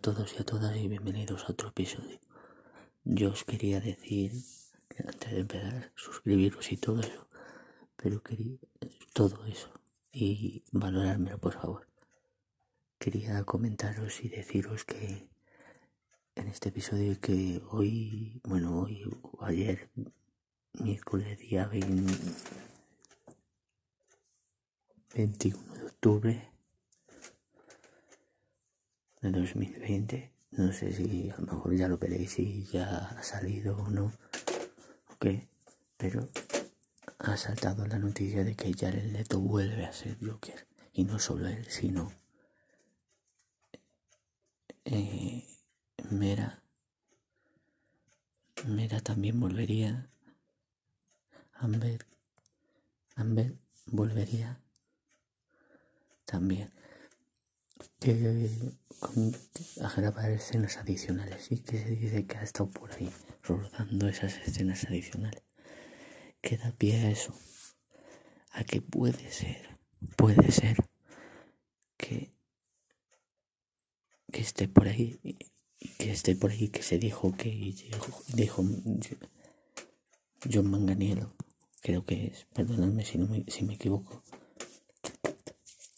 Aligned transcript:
todos 0.00 0.34
y 0.34 0.42
a 0.42 0.44
todas 0.44 0.76
y 0.76 0.86
bienvenidos 0.86 1.44
a 1.44 1.52
otro 1.52 1.70
episodio. 1.70 2.18
Yo 3.04 3.30
os 3.30 3.44
quería 3.44 3.80
decir 3.80 4.32
que 4.88 5.02
antes 5.02 5.32
de 5.32 5.40
empezar, 5.40 5.92
suscribiros 5.96 6.70
y 6.72 6.76
todo 6.76 7.00
eso, 7.00 7.26
pero 7.96 8.22
quería 8.22 8.58
todo 9.14 9.44
eso 9.46 9.70
y 10.12 10.62
valorármelo 10.72 11.38
por 11.38 11.54
favor. 11.54 11.86
Quería 12.98 13.42
comentaros 13.44 14.22
y 14.22 14.28
deciros 14.28 14.84
que 14.84 15.28
en 16.34 16.48
este 16.48 16.68
episodio 16.68 17.18
que 17.18 17.62
hoy, 17.70 18.40
bueno, 18.44 18.78
hoy 18.78 19.02
o 19.22 19.44
ayer, 19.44 19.90
miércoles 20.74 21.38
día 21.38 21.66
20, 21.66 22.12
21 25.14 25.74
de 25.74 25.84
octubre, 25.84 26.51
de 29.22 29.30
2020. 29.30 30.32
No 30.52 30.72
sé 30.72 30.92
si 30.92 31.30
a 31.30 31.38
lo 31.38 31.46
mejor 31.46 31.74
ya 31.74 31.88
lo 31.88 31.96
veréis 31.96 32.32
si 32.32 32.64
ya 32.64 32.98
ha 32.98 33.22
salido 33.22 33.76
o 33.78 33.88
no. 33.88 34.12
Ok, 35.14 35.26
pero 35.96 36.28
ha 37.18 37.36
saltado 37.36 37.86
la 37.86 37.98
noticia 37.98 38.44
de 38.44 38.54
que 38.54 38.74
Jared 38.74 39.12
Leto 39.12 39.40
vuelve 39.40 39.86
a 39.86 39.92
ser 39.92 40.18
Joker. 40.20 40.66
Y 40.92 41.04
no 41.04 41.18
solo 41.18 41.46
él, 41.48 41.64
sino 41.70 42.12
eh, 44.84 45.46
Mera. 46.10 46.62
Mera 48.66 49.00
también 49.00 49.40
volvería. 49.40 50.10
Amber. 51.54 52.04
Amber 53.14 53.54
volvería 53.86 54.58
también 56.24 56.72
que 58.02 58.50
a 59.80 59.94
grabar 59.94 60.30
escenas 60.30 60.76
adicionales 60.76 61.50
y 61.50 61.58
que 61.58 61.78
se 61.78 61.90
dice 61.90 62.26
que 62.26 62.36
ha 62.36 62.42
estado 62.42 62.68
por 62.68 62.90
ahí 62.92 63.08
rodando 63.44 64.08
esas 64.08 64.36
escenas 64.38 64.84
adicionales. 64.84 65.42
Queda 66.40 66.72
pie 66.72 66.96
a 66.96 67.10
eso, 67.10 67.32
a 68.50 68.64
que 68.64 68.80
puede 68.80 69.30
ser, 69.30 69.68
puede 70.16 70.50
ser 70.50 70.76
que, 71.96 72.32
que 74.32 74.40
esté 74.40 74.66
por 74.66 74.88
ahí, 74.88 75.20
que 75.98 76.10
esté 76.10 76.34
por 76.34 76.50
ahí, 76.50 76.68
que 76.68 76.82
se 76.82 76.98
dijo 76.98 77.36
que 77.36 77.50
dijo, 77.50 78.22
dijo 78.34 78.64
John 80.52 80.70
Manganiello, 80.70 81.32
creo 81.80 82.04
que 82.04 82.26
es, 82.26 82.46
perdonadme 82.52 83.04
si, 83.04 83.18
no 83.18 83.28
me, 83.28 83.44
si 83.46 83.62
me 83.64 83.74
equivoco, 83.74 84.24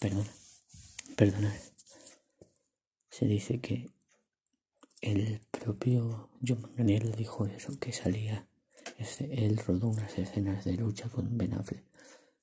perdona, 0.00 0.32
perdonad 1.14 1.71
se 3.22 3.28
dice 3.28 3.60
que 3.60 3.88
el 5.00 5.40
propio 5.52 6.28
John 6.44 6.60
McDaniel 6.62 7.12
dijo 7.12 7.46
eso, 7.46 7.78
que 7.78 7.92
salía, 7.92 8.48
él 9.20 9.58
rodó 9.64 9.90
unas 9.90 10.18
escenas 10.18 10.64
de 10.64 10.72
lucha 10.72 11.08
con 11.08 11.38
Ben 11.38 11.54
Affleck. 11.54 11.84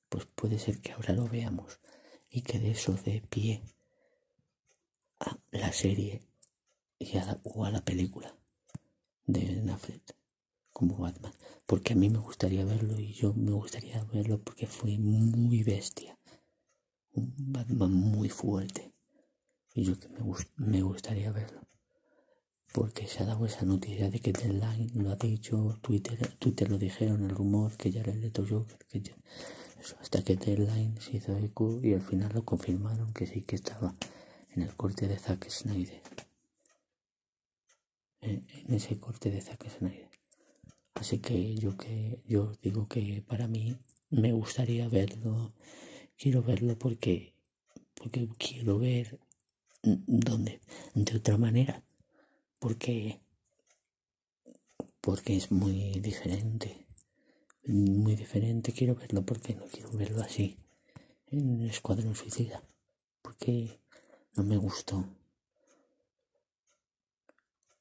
Pues 0.08 0.24
puede 0.24 0.58
ser 0.58 0.80
que 0.80 0.92
ahora 0.92 1.12
lo 1.12 1.28
veamos 1.28 1.80
y 2.30 2.40
que 2.40 2.58
de 2.58 2.70
eso 2.70 2.94
dé 3.04 3.22
pie 3.28 3.62
a 5.18 5.36
la 5.50 5.70
serie 5.70 6.22
y 6.98 7.14
a 7.18 7.26
la, 7.26 7.40
o 7.44 7.66
a 7.66 7.70
la 7.70 7.84
película 7.84 8.34
de 9.26 9.44
Ben 9.44 9.68
Affleck 9.68 10.16
como 10.72 10.96
Batman. 10.96 11.34
Porque 11.66 11.92
a 11.92 11.96
mí 11.96 12.08
me 12.08 12.20
gustaría 12.20 12.64
verlo 12.64 12.98
y 12.98 13.12
yo 13.12 13.34
me 13.34 13.52
gustaría 13.52 14.02
verlo 14.04 14.40
porque 14.42 14.66
fue 14.66 14.96
muy 14.96 15.62
bestia. 15.62 16.16
Un 17.12 17.34
Batman 17.36 17.92
muy 17.92 18.30
fuerte 18.30 18.89
y 19.74 19.84
yo 19.84 19.98
que 19.98 20.08
me, 20.08 20.20
me 20.56 20.82
gustaría 20.82 21.30
verlo. 21.30 21.60
Porque 22.72 23.06
se 23.08 23.22
ha 23.22 23.26
dado 23.26 23.46
esa 23.46 23.64
noticia 23.64 24.10
de 24.10 24.20
que 24.20 24.32
Deadline 24.32 24.90
lo 24.94 25.10
ha 25.10 25.16
dicho, 25.16 25.76
Twitter, 25.82 26.34
Twitter 26.38 26.70
lo 26.70 26.78
dijeron, 26.78 27.24
el 27.24 27.30
rumor 27.30 27.76
que 27.76 27.90
ya 27.90 28.00
era 28.00 28.12
el 28.12 28.32
Joker, 28.32 28.78
que 28.88 29.02
eso, 29.80 29.96
hasta 30.00 30.22
que 30.22 30.36
Deadline 30.36 31.00
se 31.00 31.16
hizo 31.16 31.36
eco 31.36 31.80
y 31.82 31.94
al 31.94 32.02
final 32.02 32.30
lo 32.32 32.44
confirmaron 32.44 33.12
que 33.12 33.26
sí 33.26 33.42
que 33.42 33.56
estaba 33.56 33.94
en 34.54 34.62
el 34.62 34.74
corte 34.76 35.08
de 35.08 35.18
Zack 35.18 35.48
Snyder. 35.48 36.02
En, 38.20 38.46
en 38.66 38.74
ese 38.74 38.98
corte 38.98 39.30
de 39.30 39.40
Zack 39.40 39.68
Snyder. 39.68 40.10
Así 40.94 41.18
que 41.18 41.54
yo 41.54 41.76
que 41.76 42.20
yo 42.26 42.52
digo 42.62 42.86
que 42.86 43.22
para 43.26 43.48
mí 43.48 43.76
me 44.10 44.32
gustaría 44.32 44.88
verlo, 44.88 45.52
quiero 46.16 46.42
verlo 46.42 46.78
porque 46.78 47.32
porque 47.94 48.28
quiero 48.38 48.78
ver 48.78 49.18
¿Dónde? 49.82 50.60
De 50.94 51.16
otra 51.16 51.38
manera. 51.38 51.82
Porque. 52.58 53.20
Porque 55.00 55.36
es 55.36 55.50
muy 55.50 56.00
diferente. 56.00 56.86
Muy 57.66 58.14
diferente. 58.14 58.72
Quiero 58.72 58.94
verlo 58.94 59.24
porque 59.24 59.54
no 59.54 59.66
quiero 59.66 59.90
verlo 59.92 60.22
así. 60.22 60.58
En 61.28 61.62
Escuadrón 61.62 62.14
Suicida. 62.14 62.62
Porque 63.22 63.80
no 64.36 64.44
me 64.44 64.58
gustó. 64.58 65.06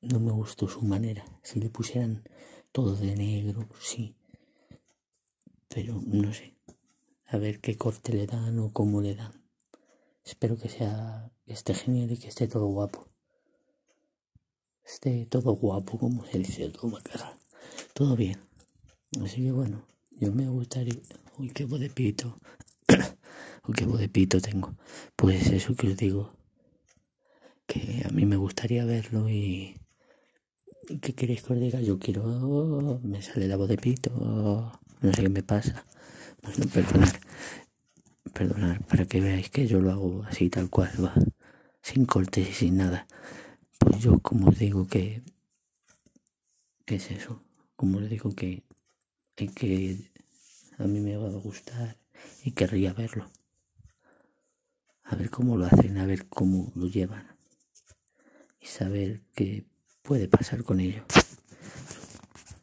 No 0.02 0.20
me 0.22 0.32
gustó 0.32 0.70
su 0.70 0.82
manera. 0.82 1.26
Si 1.44 1.60
le 1.60 1.70
pusieran 1.70 2.24
todo 2.72 2.96
de 2.96 3.16
negro, 3.16 3.68
sí. 3.82 4.16
Pero 5.68 6.02
no 6.06 6.34
sé. 6.34 6.56
A 7.26 7.38
ver 7.38 7.60
qué 7.60 7.78
corte 7.78 8.14
le 8.14 8.26
dan 8.26 8.58
o 8.60 8.72
cómo 8.72 9.02
le 9.02 9.16
dan. 9.16 9.39
Espero 10.30 10.60
que 10.60 10.70
sea 10.70 11.32
esté 11.48 11.74
genial 11.74 12.12
y 12.12 12.18
que 12.18 12.28
esté 12.28 12.48
todo 12.48 12.68
guapo. 12.68 13.08
Esté 14.86 15.26
todo 15.26 15.56
guapo, 15.56 15.98
como 15.98 16.24
se 16.24 16.38
dice, 16.38 16.70
todo 16.70 17.00
Todo 17.96 18.16
bien. 18.16 18.38
Así 19.24 19.44
que 19.44 19.52
bueno, 19.52 19.82
yo 20.12 20.32
me 20.32 20.48
gustaría. 20.48 20.94
Uy, 21.40 21.50
qué 21.50 21.66
voz 21.66 21.80
de 21.80 21.90
pito. 21.90 22.40
Uy, 23.68 23.74
qué 23.76 23.86
voz 23.86 24.00
de 24.00 24.08
pito 24.08 24.40
tengo. 24.40 24.76
Pues 25.16 25.48
eso 25.48 25.76
que 25.76 25.88
os 25.88 25.98
digo. 25.98 26.32
Que 27.66 28.04
a 28.08 28.10
mí 28.10 28.28
me 28.28 28.38
gustaría 28.38 28.86
verlo 28.86 29.28
y. 29.30 29.78
¿Qué 31.02 31.16
queréis 31.16 31.42
que 31.42 31.54
os 31.54 31.60
diga? 31.60 31.82
Yo 31.82 31.98
quiero. 31.98 33.00
Me 33.02 33.24
sale 33.24 33.48
la 33.48 33.58
voz 33.58 33.68
de 33.68 33.78
pito. 33.78 34.12
No 34.12 35.12
sé 35.12 35.24
qué 35.24 35.30
me 35.30 35.42
pasa. 35.42 35.84
Bueno. 36.44 37.06
Perdonar, 38.30 38.86
para 38.86 39.06
que 39.06 39.22
veáis 39.22 39.50
que 39.50 39.68
yo 39.68 39.82
lo 39.82 39.92
hago 39.92 40.24
así 40.24 40.50
tal 40.50 40.70
cual, 40.70 40.92
va 41.04 41.14
sin 41.82 42.06
cortes 42.06 42.50
y 42.50 42.54
sin 42.54 42.78
nada. 42.78 43.08
Pues 43.80 44.00
yo 44.00 44.20
como 44.20 44.50
os 44.50 44.60
digo 44.60 44.88
que... 44.88 45.24
¿Qué 46.86 46.96
es 46.96 47.12
eso? 47.12 47.42
Como 47.76 48.00
les 48.00 48.10
digo 48.10 48.34
que 48.36 48.64
que... 49.48 50.12
A 50.78 50.84
mí 50.86 51.02
me 51.02 51.18
va 51.18 51.28
a 51.28 51.32
gustar 51.32 51.98
y 52.44 52.52
querría 52.52 52.94
verlo. 52.94 53.30
A 55.04 55.16
ver 55.16 55.30
cómo 55.30 55.58
lo 55.58 55.66
hacen, 55.66 55.98
a 55.98 56.06
ver 56.06 56.28
cómo 56.30 56.72
lo 56.76 56.88
llevan. 56.88 57.28
Y 58.62 58.68
saber 58.68 59.22
qué 59.36 59.66
puede 60.02 60.30
pasar 60.30 60.64
con 60.64 60.80
ello. 60.80 61.04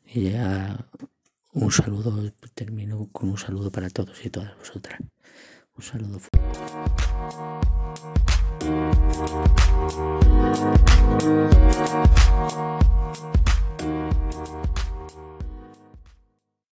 Y 0.06 0.31
ya 0.31 0.88
un 1.53 1.71
saludo, 1.71 2.33
termino 2.54 3.09
con 3.12 3.28
un 3.28 3.38
saludo 3.38 3.71
para 3.71 3.91
todos 3.91 4.25
y 4.25 4.31
todas 4.31 4.56
vosotras. 4.56 4.98
Un 5.79 5.83
saludo. 5.83 6.21